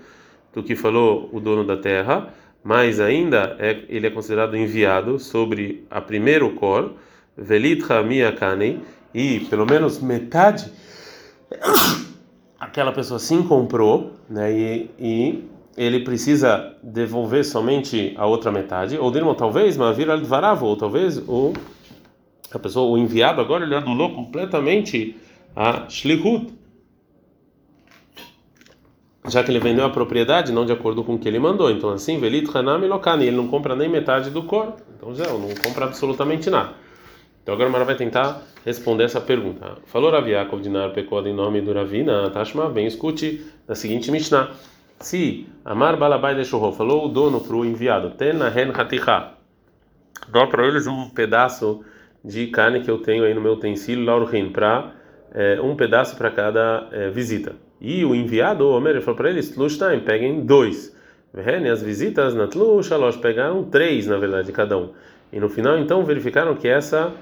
do 0.53 0.63
que 0.63 0.77
falou 0.77 1.29
o 1.33 1.41
dono 1.41 1.65
da 1.65 1.77
terra, 1.77 2.33
mas 2.63 3.01
ainda 3.01 3.57
é, 3.59 3.81
ele 3.89 4.07
é 4.07 4.11
considerado 4.11 4.57
enviado 4.57 5.19
sobre 5.19 5.85
a 5.91 6.01
primeiro 6.01 6.51
cor, 6.51 6.93
Velit 7.37 7.83
Hamia 7.91 8.31
Kanei, 8.31 8.81
e 9.15 9.41
pelo 9.41 9.67
menos 9.67 10.01
metade 10.01 10.71
aquela 12.59 12.93
pessoa 12.93 13.19
sim 13.19 13.43
comprou, 13.43 14.13
né? 14.31 14.53
E, 14.53 14.91
e 14.99 15.45
ele 15.77 16.01
precisa 16.01 16.75
devolver 16.83 17.45
somente 17.45 18.15
a 18.17 18.27
outra 18.27 18.53
metade, 18.53 18.97
ou 18.97 19.11
dirmão 19.11 19.35
talvez, 19.35 19.77
mas 19.77 19.97
vira 19.97 20.17
varava, 20.17 20.65
ou 20.65 20.77
talvez 20.77 21.19
o 21.19 21.53
a 22.55 22.59
pessoa, 22.59 22.91
o 22.91 22.99
enviado 22.99 23.41
agora 23.41 23.65
ele 23.65 23.75
anulou 23.75 24.15
completamente 24.15 25.17
a 25.57 25.89
shlichut, 25.89 26.53
já 29.29 29.43
que 29.43 29.51
ele 29.51 29.59
vendeu 29.59 29.85
a 29.87 29.91
propriedade 29.91 30.53
não 30.53 30.67
de 30.67 30.73
acordo 30.73 31.03
com 31.03 31.15
o 31.15 31.19
que 31.19 31.27
ele 31.27 31.39
mandou. 31.39 31.71
Então 31.71 31.91
assim, 31.91 32.19
velit 32.19 32.55
hanami 32.55 32.87
lokani, 32.87 33.27
ele 33.27 33.37
não 33.37 33.49
compra 33.49 33.75
nem 33.75 33.89
metade 33.89 34.31
do 34.31 34.43
cor, 34.43 34.75
então 34.95 35.15
já 35.15 35.27
não 35.27 35.49
compra 35.63 35.87
absolutamente 35.87 36.51
nada. 36.51 36.75
Então 37.43 37.55
agora 37.55 37.69
o 37.69 37.73
Mara 37.73 37.85
vai 37.85 37.97
tentar 37.97 38.43
responder 38.65 39.05
essa 39.05 39.21
pergunta. 39.21 39.79
Falou 39.87 40.13
Rav 40.13 40.29
Yaakov 40.29 40.63
Dinar 40.63 40.93
em 40.97 41.35
nome 41.35 41.61
do 41.61 41.73
Ravina, 41.73 42.31
Tashma, 42.31 42.69
bem 42.69 42.87
escute 42.87 43.45
da 43.67 43.75
seguinte 43.75 44.13
Mishnah. 44.13 44.51
Se 45.01 45.49
Amar 45.65 45.97
Balabai 45.97 46.37
de 46.37 46.45
Shurro 46.45 46.71
falou 46.71 47.07
o 47.07 47.09
dono 47.09 47.41
para 47.41 47.57
o 47.57 47.65
enviado, 47.65 48.11
Tena 48.11 48.47
Hen 48.49 48.71
Haticha, 48.73 49.33
dá 50.29 50.47
para 50.47 50.65
eles 50.69 50.87
um 50.87 51.11
pedaço 51.11 51.85
de 52.25 52.47
carne 52.47 52.83
que 52.83 52.91
eu 52.91 52.99
tenho 52.99 53.25
aí 53.25 53.35
no 53.35 53.41
meu 53.41 53.55
utensílio, 53.55 54.05
Laurhin, 54.05 54.51
para 54.51 54.93
é, 55.35 55.61
um 55.61 55.75
pedaço 55.75 56.17
para 56.17 56.31
cada 56.31 56.87
é, 56.93 57.11
visita. 57.11 57.57
E 57.81 58.05
o 58.05 58.15
enviado, 58.15 58.65
o 58.65 58.77
Homer, 58.77 59.03
falou 59.03 59.17
para 59.17 59.31
eles, 59.31 59.51
Tlushtaim, 59.51 59.99
peguem 60.01 60.47
dois. 60.47 60.97
E 61.35 61.69
as 61.69 61.83
visitas 61.83 62.35
na 62.35 62.47
Tlushalosh 62.47 63.17
pegaram 63.17 63.65
três, 63.65 64.07
na 64.07 64.19
verdade, 64.19 64.53
cada 64.53 64.79
um. 64.79 64.91
E 65.33 65.41
no 65.41 65.49
final, 65.49 65.77
então, 65.79 66.05
verificaram 66.05 66.55
que 66.55 66.69
essa 66.69 67.13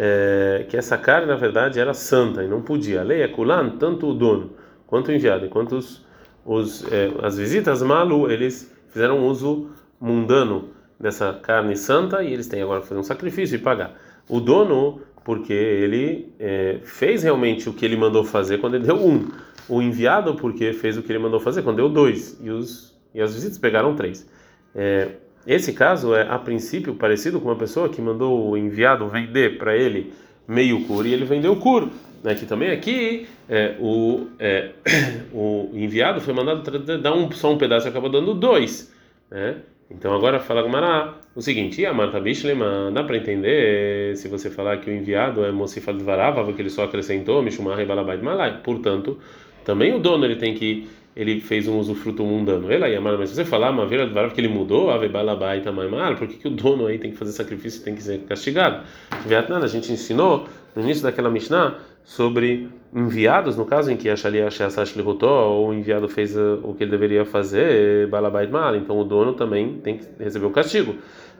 é, 0.00 0.64
que 0.68 0.76
essa 0.76 0.96
carne 0.96 1.26
na 1.26 1.34
verdade 1.34 1.80
era 1.80 1.92
santa 1.92 2.44
e 2.44 2.48
não 2.48 2.62
podia. 2.62 3.00
A 3.00 3.02
lei 3.02 3.22
é 3.22 3.26
kulan, 3.26 3.70
tanto 3.70 4.06
o 4.06 4.14
dono 4.14 4.52
quanto 4.86 5.08
o 5.08 5.12
enviado, 5.12 5.44
enquanto 5.44 5.72
os, 5.72 6.06
os 6.44 6.84
é, 6.92 7.10
as 7.20 7.36
visitas 7.36 7.82
malu 7.82 8.30
eles 8.30 8.72
fizeram 8.88 9.26
uso 9.26 9.70
mundano 10.00 10.68
dessa 11.00 11.32
carne 11.32 11.76
santa 11.76 12.22
e 12.22 12.32
eles 12.32 12.46
têm 12.46 12.62
agora 12.62 12.80
que 12.80 12.86
fazer 12.86 13.00
um 13.00 13.04
sacrifício 13.04 13.56
e 13.56 13.58
pagar. 13.58 13.98
O 14.28 14.40
dono, 14.40 15.00
porque 15.24 15.52
ele 15.52 16.32
é, 16.38 16.78
fez 16.84 17.24
realmente 17.24 17.68
o 17.68 17.72
que 17.72 17.84
ele 17.84 17.96
mandou 17.96 18.24
fazer 18.24 18.58
quando 18.58 18.76
ele 18.76 18.84
deu 18.84 18.96
um. 18.96 19.28
O 19.68 19.82
enviado, 19.82 20.36
porque 20.36 20.72
fez 20.72 20.96
o 20.96 21.02
que 21.02 21.10
ele 21.10 21.18
mandou 21.18 21.40
fazer 21.40 21.62
quando 21.62 21.76
deu 21.76 21.88
dois. 21.88 22.38
E, 22.40 22.50
os, 22.50 22.96
e 23.12 23.20
as 23.20 23.34
visitas 23.34 23.58
pegaram 23.58 23.96
três. 23.96 24.28
É, 24.74 25.08
esse 25.46 25.72
caso 25.72 26.14
é, 26.14 26.22
a 26.28 26.38
princípio, 26.38 26.94
parecido 26.94 27.40
com 27.40 27.48
uma 27.48 27.56
pessoa 27.56 27.88
que 27.88 28.00
mandou 28.00 28.50
o 28.50 28.56
enviado 28.56 29.08
vender 29.08 29.58
para 29.58 29.76
ele 29.76 30.12
meio 30.46 30.84
cur 30.86 31.06
e 31.06 31.12
ele 31.12 31.24
vendeu 31.24 31.52
o 31.52 31.56
cur. 31.56 31.88
Né? 32.22 32.34
Que 32.34 32.46
também 32.46 32.70
aqui 32.70 33.26
é, 33.48 33.76
o, 33.78 34.26
é, 34.38 34.70
o 35.32 35.70
enviado 35.74 36.20
foi 36.20 36.34
mandado 36.34 36.62
dar 36.98 37.14
um, 37.14 37.30
só 37.32 37.52
um 37.52 37.58
pedaço 37.58 37.86
e 37.86 37.90
acabou 37.90 38.10
dando 38.10 38.34
dois. 38.34 38.92
Né? 39.30 39.56
Então 39.90 40.14
agora 40.14 40.38
fala 40.38 40.62
Gumará 40.62 41.14
o 41.34 41.40
seguinte: 41.40 41.84
a 41.86 41.94
Marta 41.94 42.20
Bishlema, 42.20 42.90
dá 42.92 43.02
para 43.02 43.16
entender 43.16 44.16
se 44.16 44.28
você 44.28 44.50
falar 44.50 44.78
que 44.78 44.90
o 44.90 44.92
enviado 44.92 45.44
é 45.44 45.50
Mocifal 45.50 45.94
de 45.94 46.04
Varava, 46.04 46.52
que 46.52 46.60
ele 46.60 46.70
só 46.70 46.84
acrescentou 46.84 47.42
Mishumar 47.42 47.80
e 47.80 47.86
de 47.86 48.22
Malai. 48.22 48.60
Portanto, 48.62 49.18
também 49.64 49.94
o 49.94 49.98
dono 49.98 50.24
ele 50.24 50.36
tem 50.36 50.54
que 50.54 50.88
ele 51.18 51.40
fez 51.40 51.66
um 51.66 51.76
usufruto 51.80 52.22
mundano. 52.22 52.72
Ele 52.72 52.84
aí, 52.84 53.00
mas 53.00 53.28
se 53.28 53.34
você 53.34 53.44
falar 53.44 53.70
uma 53.70 53.84
vez 53.84 54.08
que 54.32 54.40
ele 54.40 54.46
mudou, 54.46 54.88
Avebalabai 54.88 55.60
também 55.62 55.90
mal, 55.90 56.14
por 56.14 56.28
que, 56.28 56.36
que 56.36 56.46
o 56.46 56.50
dono 56.50 56.86
aí 56.86 56.96
tem 56.96 57.10
que 57.10 57.16
fazer 57.16 57.32
sacrifício 57.32 57.80
e 57.80 57.84
tem 57.84 57.96
que 57.96 58.02
ser 58.04 58.20
castigado? 58.20 58.84
Vietnã, 59.26 59.58
a 59.58 59.66
gente 59.66 59.90
ensinou 59.90 60.46
no 60.76 60.82
início 60.82 61.02
daquela 61.02 61.28
Mishnah 61.28 61.76
sobre 62.04 62.68
enviados, 62.94 63.56
no 63.56 63.66
caso 63.66 63.90
em 63.90 63.96
que 63.96 64.08
a 64.08 64.14
Shalia 64.14 64.48
Sheasash 64.48 64.94
ou 64.96 65.70
o 65.70 65.74
enviado 65.74 66.08
fez 66.08 66.36
uh, 66.36 66.60
o 66.62 66.72
que 66.72 66.84
ele 66.84 66.92
deveria 66.92 67.24
fazer, 67.24 68.06
Balabai 68.06 68.46
mal, 68.46 68.76
então 68.76 68.96
o 68.96 69.04
dono 69.04 69.34
também 69.34 69.74
tem 69.78 69.98
que 69.98 70.06
receber 70.22 70.46
o 70.46 70.50
castigo. 70.50 70.94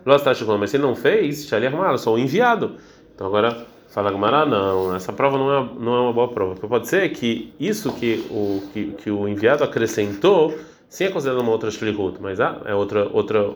Mas 0.05 0.23
se 0.71 0.77
ele 0.77 0.83
não 0.83 0.97
fez, 0.97 1.47
Shalia 1.47 1.71
mal, 1.71 1.97
só 1.97 2.15
o 2.15 2.19
enviado. 2.19 2.75
Então 3.15 3.29
agora 3.29 3.65
Fala 3.89 4.13
Gamara, 4.13 4.45
não, 4.45 4.95
essa 4.95 5.13
prova 5.13 5.39
não 5.39 5.53
é, 5.53 5.69
não 5.81 5.97
é 5.97 6.01
uma 6.01 6.13
boa 6.13 6.29
prova. 6.29 6.55
Pode 6.55 6.89
ser 6.89 7.09
que 7.11 7.55
isso 7.59 7.93
que 7.95 8.27
o, 8.31 8.63
que, 8.73 8.93
que 8.93 9.11
o 9.11 9.27
enviado 9.27 9.65
acrescentou, 9.65 10.57
sim 10.89 11.05
é 11.05 11.11
considerado 11.11 11.41
uma 11.41 11.53
outra 11.53 11.71
shlichut, 11.71 12.21
mas 12.21 12.39
ah, 12.39 12.61
é 12.67 12.75
outra, 12.75 13.09
outra, 13.11 13.55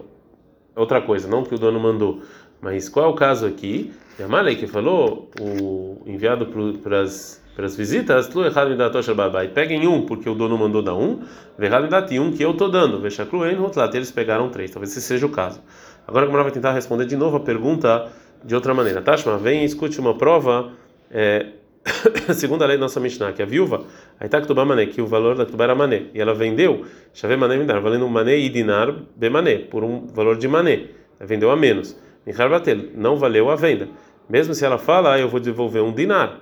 outra 0.75 1.03
coisa, 1.03 1.29
não 1.29 1.45
que 1.45 1.55
o 1.55 1.59
dono 1.59 1.79
mandou. 1.79 2.23
Mas 2.62 2.89
qual 2.89 3.07
é 3.07 3.09
o 3.09 3.15
caso 3.15 3.47
aqui? 3.47 3.93
Yamalei 4.19 4.57
que 4.57 4.67
falou, 4.67 5.31
o 5.39 6.03
enviado 6.07 6.47
para 6.83 7.03
as 7.03 7.43
para 7.55 7.67
as 7.67 7.77
visitas, 7.77 8.29
tu 8.29 8.43
errado 8.43 8.71
me 8.71 8.77
dá 8.77 8.89
tocha 8.89 9.15
babai. 9.15 9.49
Peguem 9.49 9.87
um 9.87 10.07
porque 10.07 10.29
o 10.29 10.35
dono 10.35 10.57
mandou 10.57 10.83
dar 10.83 10.95
um, 10.95 11.21
errado 11.59 11.83
me 11.83 11.89
dá 11.91 12.05
um 12.21 12.33
que 12.33 12.43
eu 12.43 12.55
tô 12.55 12.69
dando. 12.69 12.99
Veja 12.99 13.27
cruen, 13.27 13.59
eles 13.93 14.11
pegaram 14.11 14.49
três. 14.49 14.71
Talvez 14.71 14.91
esse 14.91 15.03
seja 15.03 15.27
o 15.27 15.29
caso. 15.29 15.61
Agora 16.07 16.25
a 16.25 16.27
Gamara 16.27 16.45
vai 16.45 16.53
tentar 16.53 16.73
responder 16.73 17.05
de 17.05 17.17
novo 17.17 17.37
a 17.37 17.41
pergunta 17.41 18.11
de 18.45 18.55
outra 18.55 18.75
maneira. 18.75 19.01
Tashma, 19.01 19.39
vem 19.39 19.63
e 19.63 19.65
escute 19.65 19.99
uma 20.01 20.15
prova, 20.15 20.73
é, 21.11 21.47
segundo 22.35 22.63
a 22.63 22.67
lei 22.67 22.77
da 22.77 22.83
nossa 22.83 23.01
Mishnah, 23.01 23.33
que 23.33 23.43
a 23.43 23.47
viúva, 23.47 23.85
aí 24.19 24.29
tá 24.29 24.41
Ktubá 24.41 24.65
Mané, 24.65 24.87
que 24.87 25.01
o 25.01 25.07
valor 25.07 25.37
da 25.37 25.45
Ktubá 25.45 25.65
era 25.65 25.75
Mané, 25.75 26.05
e 26.15 26.21
ela 26.21 26.35
vendeu, 26.35 26.85
Chave 27.13 27.37
Mané 27.37 27.57
Midar, 27.57 27.81
valendo 27.81 28.09
Mané 28.09 28.39
e 28.39 28.49
Dinar 28.49 28.95
Bemané, 29.17 29.59
por 29.59 29.83
um 29.85 30.07
valor 30.07 30.37
de 30.37 30.49
Mané, 30.49 30.87
vendeu 31.21 31.51
a 31.51 31.57
menos. 31.57 31.97
Michar 32.27 32.49
Batel, 32.49 32.79
não 32.95 33.17
valeu 33.17 33.51
a 33.51 33.57
venda. 33.57 33.89
Mesmo 34.29 34.55
se 34.55 34.65
ela 34.65 34.79
fala, 34.79 35.15
ah, 35.15 35.19
eu 35.19 35.29
vou 35.29 35.41
devolver 35.41 35.83
um 35.83 35.93
dinar, 35.93 36.41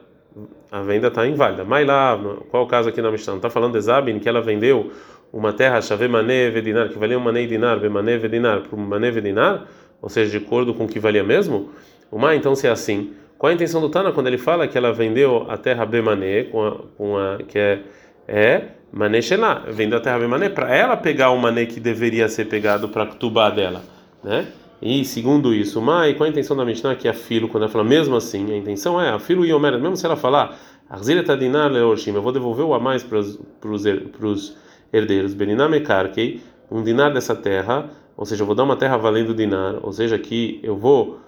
a 0.71 0.83
venda 0.83 1.09
está 1.09 1.27
inválida. 1.27 1.65
Mas 1.65 1.87
lá, 1.87 2.19
qual 2.51 2.65
o 2.65 2.67
caso 2.67 2.91
aqui 2.91 3.01
na 3.01 3.11
Mishnah? 3.11 3.37
Está 3.37 3.49
falando 3.51 3.73
de 3.73 3.81
Zabin, 3.81 4.19
que 4.19 4.29
ela 4.29 4.43
vendeu 4.43 4.93
uma 5.33 5.53
terra, 5.53 5.81
Chave 5.81 6.09
Mané 6.09 6.51
Vedinar, 6.51 6.89
que 6.89 6.99
valia 6.99 7.19
um 7.19 7.21
Mané 7.21 7.43
e 7.43 7.47
Dinar, 7.47 7.79
Bemané 7.79 8.19
Vedinar, 8.19 8.63
por 8.63 8.79
Mané 8.79 9.11
Vedinar, 9.11 9.67
ou 10.01 10.09
seja, 10.09 10.31
de 10.39 10.45
acordo 10.45 10.75
com 10.75 10.85
o 10.85 10.89
que 10.89 10.99
valia 10.99 11.25
mesmo? 11.25 11.71
Uma, 12.11 12.35
então, 12.35 12.55
se 12.55 12.67
é 12.67 12.71
assim, 12.71 13.13
qual 13.39 13.51
a 13.51 13.55
intenção 13.55 13.81
do 13.81 13.89
Tana 13.89 14.13
quando 14.13 14.27
ele 14.27 14.39
fala 14.39 14.69
que 14.69 14.77
ela 14.77 14.93
vendeu 14.93 15.47
a 15.49 15.57
terra 15.57 15.87
Bemané, 15.87 16.45
com 16.45 16.67
a, 16.67 16.77
com 16.97 17.17
a, 17.17 17.39
que 17.47 17.59
é, 17.59 17.81
é 18.27 18.65
Mané 18.93 19.23
Shelah, 19.23 19.65
vendeu 19.69 19.99
a 19.99 20.01
terra 20.01 20.19
Bemané 20.19 20.49
para 20.49 20.75
ela 20.75 20.97
pegar 20.97 21.31
o 21.31 21.39
Mané 21.39 21.67
que 21.67 21.79
deveria 21.81 22.29
ser 22.29 22.47
pegado 22.47 22.89
para 22.89 23.07
Ktubá 23.07 23.49
dela, 23.51 23.83
né? 24.23 24.49
E 24.83 25.05
segundo 25.05 25.55
isso, 25.55 25.81
Mai, 25.81 26.15
qual 26.15 26.27
a 26.27 26.31
intenção 26.31 26.57
da 26.57 26.65
Mishnah 26.65 26.97
que 26.97 27.07
a 27.07 27.13
filo, 27.13 27.49
quando 27.49 27.65
ela 27.65 27.73
fala 27.73 27.85
mesmo 27.85 28.17
assim, 28.17 28.51
a 28.51 28.57
intenção 28.57 29.01
é 29.01 29.11
a 29.11 29.19
filo 29.19 29.45
e 29.45 29.53
Omer, 29.53 29.79
mesmo 29.79 29.97
se 29.97 30.07
ela 30.07 30.17
falar, 30.17 30.59
Arzira 30.89 31.23
Tadinar 31.23 31.71
Leoshim, 31.71 32.15
eu 32.15 32.23
vou 32.23 32.33
devolver 32.33 32.65
o 32.65 32.73
a 32.73 32.81
mais 32.81 33.03
para 33.03 33.19
os 33.19 34.57
herdeiros, 34.93 35.35
Beniname 35.35 35.81
Karkei, 35.81 36.41
um 36.71 36.83
dinar 36.83 37.13
dessa 37.13 37.35
terra, 37.37 37.91
ou 38.21 38.27
seja, 38.27 38.43
eu 38.43 38.47
vou 38.47 38.55
dar 38.55 38.65
uma 38.65 38.77
terra 38.77 38.99
valendo 38.99 39.33
dinar, 39.33 39.79
ou 39.83 39.91
seja, 39.95 40.19
que 40.19 40.61
eu 40.63 40.77
vou 40.77 41.19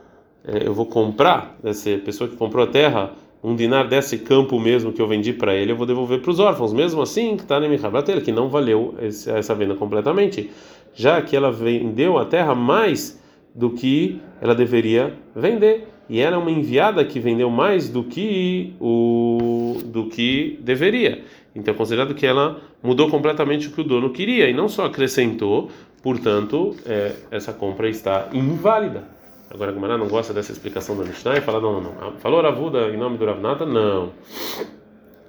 é, 0.44 0.66
eu 0.66 0.74
vou 0.74 0.84
comprar 0.84 1.56
dessa 1.62 1.96
pessoa 1.96 2.28
que 2.28 2.36
comprou 2.36 2.64
a 2.64 2.66
terra 2.66 3.12
um 3.42 3.56
dinar 3.56 3.88
desse 3.88 4.18
campo 4.18 4.60
mesmo 4.60 4.92
que 4.92 5.00
eu 5.00 5.08
vendi 5.08 5.32
para 5.32 5.54
ele, 5.54 5.72
eu 5.72 5.76
vou 5.76 5.86
devolver 5.86 6.20
para 6.20 6.30
os 6.30 6.38
órfãos, 6.38 6.70
mesmo 6.74 7.00
assim 7.00 7.34
que 7.34 7.44
está 7.44 7.58
na 7.58 7.66
minha 7.66 7.80
que 8.20 8.30
não 8.30 8.50
valeu 8.50 8.94
essa 9.00 9.54
venda 9.54 9.74
completamente, 9.74 10.50
já 10.92 11.22
que 11.22 11.34
ela 11.34 11.50
vendeu 11.50 12.18
a 12.18 12.26
terra 12.26 12.54
mais 12.54 13.18
do 13.54 13.70
que 13.70 14.20
ela 14.38 14.54
deveria 14.54 15.14
vender 15.34 15.88
e 16.12 16.20
era 16.20 16.38
uma 16.38 16.50
enviada 16.50 17.02
que 17.06 17.18
vendeu 17.18 17.48
mais 17.48 17.88
do 17.88 18.04
que 18.04 18.74
o 18.78 19.78
do 19.86 20.10
que 20.10 20.58
deveria. 20.60 21.24
Então 21.56 21.72
considerado 21.72 22.14
que 22.14 22.26
ela 22.26 22.60
mudou 22.82 23.08
completamente 23.08 23.68
o 23.68 23.70
que 23.70 23.80
o 23.80 23.84
dono 23.84 24.10
queria 24.10 24.46
e 24.46 24.52
não 24.52 24.68
só 24.68 24.84
acrescentou, 24.84 25.70
portanto, 26.02 26.76
é, 26.84 27.14
essa 27.30 27.54
compra 27.54 27.88
está 27.88 28.28
inválida. 28.30 29.04
Agora 29.50 29.70
a 29.70 29.74
Gemara 29.74 29.96
não 29.96 30.06
gosta 30.06 30.34
dessa 30.34 30.52
explicação 30.52 30.98
da 30.98 31.02
Mishnah 31.02 31.38
e 31.38 31.40
fala: 31.40 31.62
não, 31.62 31.80
não, 31.80 31.94
não. 31.94 32.12
Falou 32.18 32.42
Ravuda 32.42 32.90
em 32.90 32.98
nome 32.98 33.16
do 33.16 33.24
Ravnata? 33.24 33.64
Não. 33.64 34.12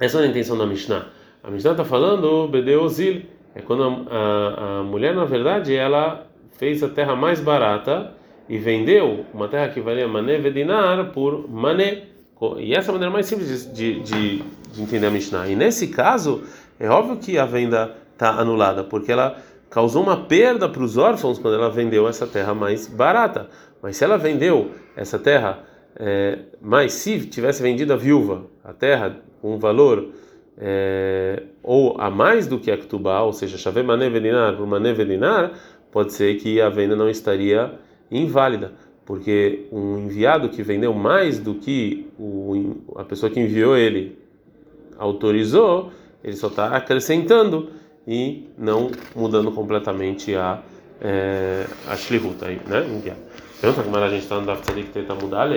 Essa 0.02 0.18
não 0.18 0.26
é 0.26 0.28
a 0.28 0.32
intenção 0.32 0.58
da 0.58 0.66
Mishnah. 0.66 1.08
A 1.42 1.50
Mishnah 1.50 1.72
está 1.72 1.86
falando 1.86 2.46
Bedeozil. 2.50 3.22
É 3.56 3.62
quando 3.62 3.84
a, 3.84 3.88
a, 3.88 4.80
a, 4.80 4.84
mulher, 4.84 5.16
na 5.16 5.24
verdade, 5.24 5.74
ela 5.74 6.28
fez 6.58 6.84
a 6.84 6.90
terra 6.90 7.16
mais 7.16 7.40
barata 7.40 8.12
e 8.48 8.58
vendeu 8.58 9.26
uma 9.34 9.48
terra 9.48 9.70
que 9.70 9.80
valia 9.80 10.08
mané 10.08 10.38
vedinar 10.38 11.12
por 11.12 11.50
mané. 11.50 12.04
E 12.58 12.74
essa 12.74 12.90
é 12.90 12.92
a 12.92 12.94
maneira 12.94 13.14
mais 13.14 13.26
simples 13.26 13.72
de, 13.74 14.02
de, 14.02 14.44
de 14.74 14.82
entender 14.82 15.08
a 15.08 15.12
Mishnah. 15.12 15.48
E 15.48 15.56
nesse 15.56 15.88
caso, 15.88 16.44
é 16.80 16.90
óbvio 16.90 17.18
que 17.18 17.38
a 17.38 17.46
venda 17.46 17.96
está 18.12 18.32
anulada, 18.32 18.84
porque 18.84 19.12
ela 19.12 19.38
causou 19.70 20.04
uma 20.04 20.18
perda 20.26 20.68
para 20.68 20.84
os 20.84 20.98
órfãos 20.98 21.40
quando 21.40 21.56
ela 21.56 21.70
vendeu 21.70 22.08
essa 22.08 22.28
terra 22.28 22.54
mais 22.54 22.88
barata. 22.88 23.48
Mas 23.82 23.98
se 23.98 24.04
ela 24.04 24.18
vendeu 24.18 24.72
essa 24.96 25.18
terra, 25.18 25.64
é, 25.96 26.40
se 26.90 27.22
tivesse 27.28 27.62
vendido 27.62 27.94
a 27.94 27.96
viúva 27.96 28.46
a 28.64 28.74
terra 28.74 29.18
com 29.42 29.56
um 29.56 29.58
valor 29.58 30.10
é, 30.58 31.44
ou 31.62 32.00
a 32.00 32.10
mais 32.10 32.48
do 32.48 32.60
que 32.60 32.72
a 32.72 32.78
Ktubá, 32.78 33.22
ou 33.22 33.34
seja, 33.34 33.58
Chave 33.58 33.84
Mané 33.84 34.10
Vedinar 34.10 34.56
por 34.56 34.68
Mané 34.68 34.94
Vedinar, 34.94 35.54
pode 35.92 36.14
ser 36.14 36.36
que 36.36 36.62
a 36.62 36.70
venda 36.70 36.96
não 36.96 37.10
estaria 37.10 37.74
inválida, 38.18 38.74
porque 39.06 39.68
um 39.72 40.00
enviado 40.00 40.50
que 40.50 40.62
vendeu 40.64 40.94
mais 40.94 41.40
do 41.40 41.56
que 41.56 42.08
o, 42.18 42.78
a 42.96 43.04
pessoa 43.04 43.32
que 43.32 43.40
enviou 43.40 43.76
ele 43.78 44.18
autorizou, 44.98 45.92
ele 46.24 46.36
só 46.36 46.48
está 46.48 46.76
acrescentando 46.76 47.70
e 48.08 48.48
não 48.58 48.92
mudando 49.16 49.52
completamente 49.52 50.36
a 50.36 50.62
é, 51.02 51.66
a 51.88 51.96
shlihuta, 51.98 52.48
né? 52.48 53.16
Pergunta 53.60 53.84
como 53.84 53.98
a 53.98 54.10
gente 54.10 54.24
está 54.24 54.40
no 54.40 54.46
Daftarik 54.46 54.90
tenta 54.90 55.16
mudar, 55.16 55.50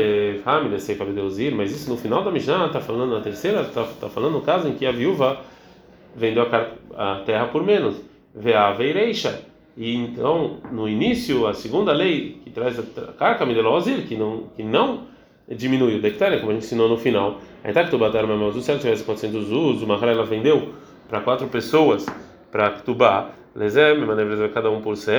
Hamid, 0.44 0.80
sei 0.80 0.96
Deusir, 0.96 1.54
mas 1.54 1.72
isso 1.72 1.90
no 1.90 1.96
final 1.96 2.22
da 2.22 2.30
Mishnah 2.30 2.66
está 2.66 2.80
falando 2.80 3.14
na 3.14 3.20
terceira, 3.20 3.62
está 3.62 3.84
tá 3.84 4.08
falando 4.08 4.34
no 4.34 4.42
caso 4.42 4.68
em 4.68 4.75
que 4.75 4.86
a 4.86 4.92
viúva 4.92 5.40
vendeu 6.14 6.46
a, 6.96 7.14
a 7.14 7.20
terra 7.20 7.46
por 7.46 7.64
menos, 7.64 7.96
Vea 8.34 8.72
Veireisha. 8.72 9.40
E 9.76 9.95
então, 9.95 10.59
no 10.73 10.88
início, 10.88 11.47
a 11.47 11.52
segunda 11.52 11.92
lei 11.92 12.40
que 12.42 12.50
traz 12.50 12.78
a 12.78 13.12
carca 13.12 13.45
Midelozir, 13.45 14.06
que 14.06 14.16
não 14.16 14.45
que 14.56 14.62
não 14.62 15.04
diminui 15.49 15.97
o 15.97 16.00
dectário, 16.00 16.40
como 16.40 16.50
a 16.50 16.54
gente 16.54 16.64
ensinou 16.64 16.88
no 16.88 16.97
final. 16.97 17.40
Aí 17.62 17.73
tá 17.73 17.85
que 17.85 17.90
tu 17.90 17.99
bater 17.99 18.25
o 18.25 18.52
se 18.61 18.71
ela 18.71 18.80
tivesse 18.80 19.04
400 19.04 19.52
usos, 19.52 19.83
uma 19.83 19.97
ela 20.11 20.25
vendeu 20.25 20.71
para 21.09 21.21
quatro 21.21 21.47
pessoas 21.49 22.06
para 22.50 22.71
Ktubá, 22.71 23.30
Lezem, 23.54 23.99
mané 24.04 24.49
cada 24.49 24.71
um 24.71 24.80
por 24.80 24.97
100, 24.97 25.14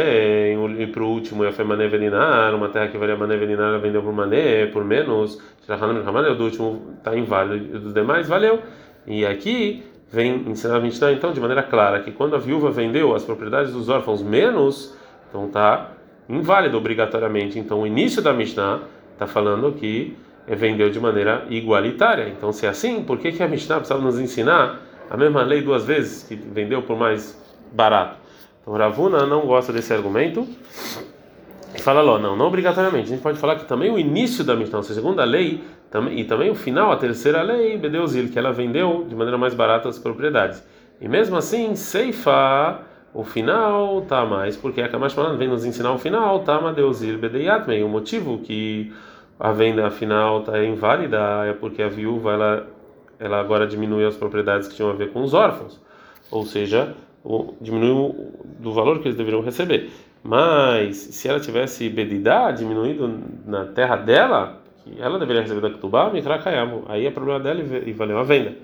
e 0.80 0.88
para 0.88 1.04
o 1.04 1.08
último, 1.08 1.44
a 1.44 1.64
mané 1.64 1.88
veninar, 1.88 2.54
uma 2.54 2.70
terra 2.70 2.88
que 2.88 2.98
valia 2.98 3.16
mané 3.16 3.36
veninar, 3.36 3.70
ela 3.70 3.80
vendeu 3.80 4.04
por 4.04 4.14
mané, 4.14 4.68
por 4.68 4.84
menos, 4.86 5.42
o 5.68 6.36
do 6.36 6.44
último 6.44 6.94
está 6.98 7.18
inválido, 7.18 7.80
dos 7.80 7.94
demais 7.94 8.28
valeu. 8.28 8.60
E 9.08 9.26
aqui 9.26 9.84
vem 10.12 10.44
ensinar 10.48 10.78
a 10.78 10.80
Mishnah, 10.80 11.12
então, 11.12 11.34
de 11.34 11.40
maneira 11.40 11.64
clara, 11.64 12.02
que 12.02 12.12
quando 12.12 12.36
a 12.36 12.40
viúva 12.40 12.72
vendeu 12.72 13.16
as 13.16 13.24
propriedades 13.24 13.74
dos 13.74 13.90
órfãos 13.90 14.22
menos, 14.22 14.96
então 15.30 15.48
está 15.48 15.92
inválido 16.30 16.78
obrigatoriamente. 16.78 17.60
Então, 17.60 17.82
o 17.82 17.88
início 17.88 18.22
da 18.22 18.34
Mishnah 18.34 18.82
está 19.14 19.28
falando 19.28 19.72
que 19.74 20.18
vendeu 20.48 20.90
de 20.90 21.00
maneira 21.00 21.46
igualitária. 21.50 22.30
Então, 22.30 22.54
se 22.54 22.66
é 22.66 22.70
assim, 22.70 23.04
por 23.04 23.18
que, 23.18 23.32
que 23.32 23.44
a 23.44 23.48
Mishnah 23.48 23.78
precisava 23.78 24.02
nos 24.02 24.20
ensinar 24.20 24.82
a 25.10 25.18
mesma 25.18 25.44
lei 25.44 25.62
duas 25.62 25.86
vezes, 25.86 26.24
que 26.24 26.36
vendeu 26.36 26.82
por 26.82 26.98
mais 26.98 27.38
barato. 27.72 28.18
Então 28.62 28.74
Ravuna 28.74 29.26
não 29.26 29.46
gosta 29.46 29.72
desse 29.72 29.94
argumento 29.94 30.48
fala 31.80 32.02
lá, 32.02 32.20
não, 32.20 32.36
não 32.36 32.48
obrigatoriamente. 32.48 33.06
A 33.06 33.10
gente 33.10 33.22
pode 33.22 33.38
falar 33.38 33.56
que 33.56 33.66
também 33.66 33.92
o 33.92 34.00
início 34.00 34.44
da 34.44 34.56
Mishnah, 34.56 34.80
a 34.80 34.84
segunda 34.84 35.24
lei, 35.24 35.64
e 36.12 36.24
também 36.24 36.50
o 36.50 36.56
final, 36.56 36.92
a 36.92 36.98
terceira 36.98 37.42
lei, 37.42 37.78
Bedeuzil, 37.78 38.30
que 38.30 38.38
ela 38.38 38.52
vendeu 38.52 39.06
de 39.08 39.16
maneira 39.16 39.38
mais 39.38 39.54
barata 39.54 39.90
as 39.90 40.00
propriedades. 40.00 40.64
E 41.00 41.08
mesmo 41.08 41.36
assim, 41.38 41.76
Seifa, 41.76 42.82
o 43.14 43.24
final 43.24 44.02
tá 44.02 44.26
mais, 44.26 44.58
porque 44.58 44.82
a 44.82 44.90
Kamash 44.90 45.16
vem 45.38 45.48
nos 45.48 45.66
ensinar 45.66 45.94
o 45.94 45.98
final, 45.98 46.40
tá 46.40 46.60
Madeuzil 46.60 47.18
Bedeyatmei. 47.18 47.84
O 47.84 47.90
motivo 47.90 48.40
que 48.40 48.92
a 49.40 49.52
venda 49.52 49.90
final 49.92 50.40
está 50.40 50.64
inválida 50.64 51.46
é 51.46 51.54
porque 51.54 51.82
a 51.82 51.88
viúva 51.88 52.34
ela 52.34 52.68
ela 53.20 53.40
agora 53.40 53.66
diminuiu 53.66 54.08
as 54.08 54.16
propriedades 54.16 54.68
que 54.68 54.76
tinham 54.76 54.92
a 54.92 54.94
ver 54.94 55.12
com 55.12 55.24
os 55.24 55.34
órfãos, 55.34 55.82
ou 56.30 56.46
seja, 56.46 56.96
diminuiu 57.60 58.32
do 58.60 58.72
valor 58.74 59.00
que 59.00 59.08
eles 59.08 59.18
deveriam 59.18 59.42
receber. 59.42 59.90
Mas 60.24 60.98
se 60.98 61.28
ela 61.28 61.40
tivesse 61.40 61.88
bedidá 61.90 62.52
diminuído 62.52 63.20
na 63.46 63.66
terra 63.66 63.96
dela, 63.96 64.62
ela 64.98 65.20
deveria 65.20 65.42
receber 65.42 65.62
da 65.62 65.70
Ketubá, 65.70 66.10
Mikrakayamu, 66.10 66.86
aí 66.88 67.06
é 67.06 67.12
problema 67.12 67.40
dela 67.40 67.62
e 67.62 67.94
valeu 67.94 68.18
a 68.18 68.24
venda. 68.24 68.56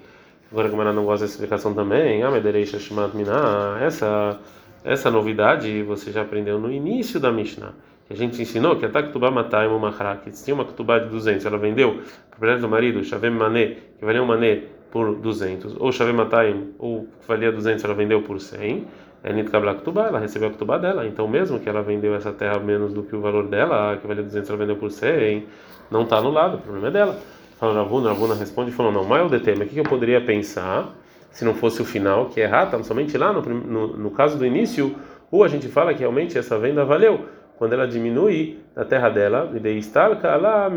Agora 0.51 0.69
que 0.69 0.75
a 0.75 0.93
não 0.93 1.05
gosta 1.05 1.25
dessa 1.25 1.35
explicação 1.35 1.73
também, 1.73 2.21
ah, 2.21 2.29
Medereixa 2.29 2.77
Shimat 2.79 3.15
Miná, 3.15 3.79
essa, 3.81 4.39
essa 4.83 5.09
novidade 5.09 5.81
você 5.83 6.11
já 6.11 6.21
aprendeu 6.21 6.59
no 6.59 6.71
início 6.71 7.19
da 7.19 7.31
Mishnah 7.31 7.73
a 8.13 8.15
gente 8.15 8.41
ensinou 8.41 8.75
que 8.75 8.85
até 8.85 9.01
Ketubá 9.01 9.31
matar 9.31 9.67
uma 9.67 9.91
que 10.17 10.31
tinha 10.31 10.53
uma 10.53 10.65
Ketubá 10.65 10.99
de 10.99 11.09
200, 11.09 11.45
ela 11.45 11.57
vendeu 11.57 11.99
propriedade 12.29 12.61
do 12.61 12.69
marido, 12.69 13.03
Shavem 13.03 13.31
Mané, 13.31 13.77
que 13.97 14.05
valia 14.05 14.21
um 14.21 14.25
Mané 14.25 14.63
por 14.91 15.15
200, 15.15 15.77
ou 15.79 15.91
Shavem 15.91 16.13
Matayim, 16.13 16.73
ou 16.77 17.07
que 17.19 17.27
valia 17.27 17.51
200, 17.51 17.83
ela 17.83 17.95
vendeu 17.95 18.21
por 18.21 18.39
100, 18.39 18.85
ela 19.23 20.19
recebeu 20.19 20.49
a 20.49 20.51
Ketubá 20.51 20.77
dela, 20.77 21.07
então 21.07 21.27
mesmo 21.27 21.59
que 21.59 21.69
ela 21.69 21.81
vendeu 21.81 22.13
essa 22.13 22.33
terra 22.33 22.59
menos 22.59 22.91
do 22.91 23.03
que 23.03 23.15
o 23.15 23.21
valor 23.21 23.47
dela, 23.47 23.97
que 23.97 24.05
valia 24.05 24.21
200, 24.21 24.49
ela 24.49 24.59
vendeu 24.59 24.75
por 24.75 24.91
100, 24.91 25.45
não 25.89 26.03
está 26.03 26.17
anulado, 26.17 26.55
o 26.55 26.59
problema 26.59 26.89
é 26.89 26.91
dela. 26.91 27.17
Fala 27.57 27.73
Ravuna, 27.75 28.09
Ravuna 28.09 28.35
responde 28.35 28.71
e 28.71 28.73
falou: 28.73 28.91
Não, 28.91 29.05
mas 29.05 29.25
o 29.25 29.29
DT, 29.29 29.55
mas 29.57 29.67
o 29.69 29.71
que 29.71 29.79
eu 29.79 29.83
poderia 29.85 30.19
pensar 30.19 30.93
se 31.31 31.45
não 31.45 31.53
fosse 31.53 31.81
o 31.81 31.85
final, 31.85 32.27
que 32.27 32.41
é 32.41 32.45
rata, 32.45 32.81
somente 32.83 33.17
lá 33.17 33.33
no, 33.33 33.41
no, 33.41 33.87
no 33.97 34.11
caso 34.11 34.37
do 34.37 34.45
início, 34.45 34.95
ou 35.31 35.43
a 35.43 35.47
gente 35.47 35.67
fala 35.67 35.93
que 35.93 36.01
realmente 36.01 36.37
essa 36.37 36.59
venda 36.59 36.85
valeu 36.85 37.25
quando 37.57 37.73
ela 37.73 37.87
diminui 37.87 38.59
da 38.75 38.83
terra 38.83 39.09
dela, 39.09 39.49
e 39.55 39.59
daí 39.59 39.77
está 39.77 40.07
lá, 40.07 40.69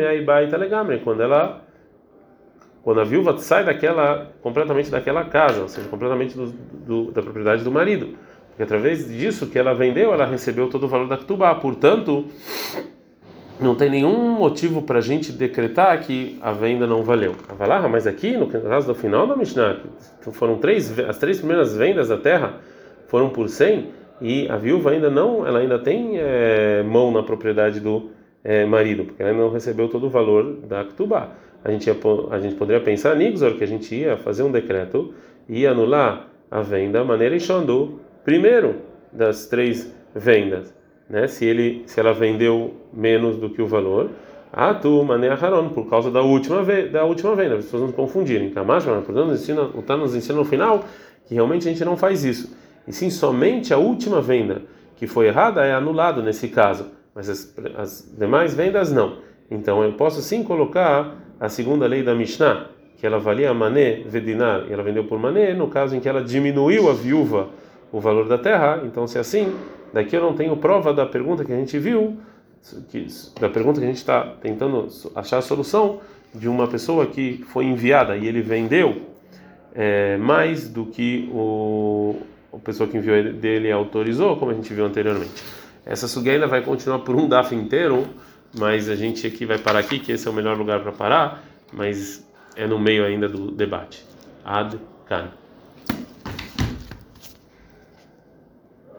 quando 1.05 1.23
ela 1.23 1.63
quando 2.83 3.01
a 3.01 3.05
viúva 3.05 3.37
sai 3.39 3.65
daquela 3.65 4.29
completamente 4.41 4.91
daquela 4.91 5.25
casa, 5.25 5.63
ou 5.63 5.69
seja, 5.69 5.89
completamente 5.89 6.37
do, 6.37 6.47
do, 6.47 7.11
da 7.11 7.21
propriedade 7.21 7.65
do 7.65 7.73
marido, 7.73 8.17
porque 8.57 8.63
através 8.63 9.07
disso 9.07 9.49
que 9.49 9.59
ela 9.59 9.75
vendeu, 9.75 10.15
ela 10.15 10.25
recebeu 10.25 10.71
todo 10.71 10.85
o 10.85 10.89
valor 10.89 11.07
da 11.07 11.19
ketubá. 11.19 11.55
Portanto, 11.57 12.25
não 13.61 13.75
tem 13.75 13.91
nenhum 13.91 14.31
motivo 14.31 14.81
para 14.81 14.97
a 14.97 15.03
gente 15.03 15.31
decretar 15.31 16.01
que 16.01 16.39
a 16.41 16.53
venda 16.53 16.87
não 16.87 17.03
valeu. 17.03 17.35
Avalar, 17.51 17.87
mas 17.87 18.07
aqui 18.07 18.35
no 18.35 18.47
caso 18.47 18.87
do 18.87 18.95
final 18.95 19.27
da 19.27 19.37
Mishnah, 19.37 19.77
foram 20.33 20.57
três 20.57 20.99
as 20.99 21.19
três 21.19 21.37
primeiras 21.37 21.77
vendas 21.77 22.09
da 22.09 22.17
terra 22.17 22.55
foram 23.09 23.29
por 23.29 23.51
100 23.51 23.91
e 24.23 24.49
a 24.49 24.57
viúva 24.57 24.93
ainda 24.93 25.11
não, 25.11 25.47
ela 25.47 25.59
ainda 25.59 25.79
tem 25.79 26.13
é, 26.15 26.83
mão 26.83 27.13
na 27.13 27.23
propriedade 27.23 27.79
do 27.79 28.09
é, 28.43 28.65
marido, 28.65 29.05
porque 29.05 29.21
ela 29.21 29.33
ainda 29.33 29.43
não 29.43 29.51
recebeu 29.51 29.87
todo 29.91 30.07
o 30.07 30.11
valor 30.11 30.61
da 30.67 30.83
ketubá. 30.83 31.33
A 31.63 31.71
gente 31.71 31.89
ia, 31.89 31.97
a 32.31 32.41
gente 32.41 32.55
poderia 32.55 32.83
pensar 32.83 33.15
Nixor 33.17 33.53
que 33.59 33.65
a 33.65 33.67
gente 33.67 33.95
ia 33.95 34.17
fazer 34.17 34.43
um 34.45 34.51
decreto 34.51 35.13
e 35.47 35.67
anular 35.67 36.29
a 36.51 36.63
venda 36.63 37.05
maneira 37.05 37.37
do 37.67 38.06
primeiro 38.27 38.83
das 39.13 39.47
três 39.47 39.95
vendas, 40.13 40.75
né? 41.09 41.29
Se 41.29 41.45
ele 41.45 41.85
se 41.87 42.01
ela 42.01 42.13
vendeu 42.13 42.75
menos 42.93 43.37
do 43.37 43.49
que 43.49 43.63
o 43.63 43.69
valor, 43.69 44.11
ah, 44.53 44.75
tu 44.75 45.05
maneira 45.05 45.37
haron 45.37 45.69
por 45.69 45.89
causa 45.89 46.11
da 46.11 46.23
última 46.23 46.65
da 46.91 47.05
última 47.05 47.37
venda, 47.37 47.55
as 47.55 47.65
pessoas 47.67 47.83
não 47.83 47.93
confundirem. 47.93 48.51
Camacho, 48.51 48.87
portanto, 49.07 49.33
ensina, 49.33 49.63
o 49.63 49.81
tá 49.81 49.97
nos 49.97 50.15
ensina 50.17 50.37
no 50.37 50.45
final 50.45 50.85
que 51.27 51.35
realmente 51.35 51.69
a 51.69 51.71
gente 51.71 51.85
não 51.85 51.97
faz 51.97 52.25
isso. 52.25 52.53
E 52.87 52.93
sim 52.93 53.11
somente 53.11 53.73
a 53.73 53.79
última 53.79 54.21
venda 54.21 54.63
que 54.97 55.07
foi 55.07 55.29
errada 55.29 55.65
é 55.65 55.73
anulado 55.73 56.21
nesse 56.21 56.49
caso, 56.49 56.87
mas 57.15 57.29
as, 57.29 57.55
as 57.77 58.15
demais 58.19 58.55
vendas 58.55 58.93
não. 58.93 59.19
Então 59.49 59.85
eu 59.85 59.93
posso 59.93 60.21
sim 60.21 60.43
colocar 60.43 61.15
a 61.39 61.49
segunda 61.49 61.87
lei 61.87 62.03
da 62.03 62.15
Mishnah, 62.15 62.71
que 62.97 63.07
ela 63.07 63.21
valia 63.21 63.55
mané 63.55 64.03
vedinar 64.05 64.65
e 64.69 64.73
ela 64.73 64.83
vendeu 64.83 65.05
por 65.05 65.19
mané, 65.19 65.55
no 65.55 65.69
caso 65.69 65.95
em 65.95 66.01
que 66.01 66.09
ela 66.09 66.25
diminuiu 66.25 66.91
a 66.91 66.93
viúva 66.93 67.51
o 67.93 68.01
valor 68.01 68.29
da 68.29 68.39
terra. 68.39 68.83
Então, 68.85 69.07
se 69.07 69.19
é 69.19 69.21
assim, 69.21 69.55
daqui 69.93 70.17
eu 70.17 70.23
não 70.23 70.35
tenho 70.35 70.57
prova 70.57 70.93
da 70.93 71.07
pergunta 71.07 71.45
que 71.45 71.53
a 71.53 71.57
gente 71.57 71.79
viu, 71.79 72.17
que, 72.89 73.07
da 73.41 73.49
pergunta 73.49 73.81
que 73.81 73.85
a 73.85 73.89
gente 73.89 73.99
está 73.99 74.23
tentando 74.41 74.89
achar 75.15 75.39
a 75.39 75.43
solução 75.43 76.01
de 76.35 76.49
uma 76.49 76.67
pessoa 76.67 77.07
que 77.07 77.45
foi 77.49 77.65
enviada 77.65 78.17
e 78.17 78.27
ele 78.27 78.43
vendeu 78.43 79.03
é, 79.75 80.17
mais 80.17 80.69
do 80.69 80.87
que 80.87 81.29
o 81.33 82.17
a 82.53 82.59
pessoa 82.59 82.89
que 82.89 82.97
enviou 82.97 83.35
dele 83.35 83.71
autorizou, 83.71 84.37
como 84.37 84.51
a 84.51 84.55
gente 84.55 84.73
viu 84.73 84.87
anteriormente. 84.87 85.45
Essa 85.85 86.09
suga 86.09 86.33
ainda 86.33 86.47
vai 86.47 86.63
continuar 86.63 87.01
por 87.01 87.15
um 87.15 87.29
DAF 87.29 87.55
inteiro, 87.55 88.07
mas 88.59 88.89
a 88.89 88.97
gente 88.97 89.27
aqui 89.27 89.45
vai 89.45 89.59
parar 89.59 89.81
aqui, 89.81 89.99
que 89.99 90.13
esse 90.13 90.27
é 90.27 90.31
o 90.31 90.35
melhor 90.35 90.57
lugar 90.57 90.81
para 90.81 90.93
parar, 90.93 91.45
mas 91.73 92.27
é 92.57 92.67
no 92.67 92.79
meio 92.79 93.05
ainda 93.05 93.29
do 93.29 93.51
debate. 93.51 94.03
Ad 94.45 94.79
can. 95.07 95.29